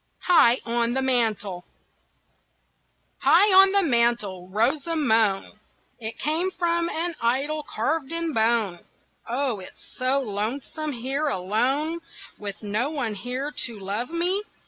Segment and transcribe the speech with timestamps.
[0.23, 1.63] HIGH ON THE MANTEL
[3.19, 5.59] High on the mantel rose a moan
[5.99, 8.79] It came from an idol carved in bone
[9.29, 11.99] "Oh, it's so lonesome here alone,
[12.39, 14.41] With no one near to love me!"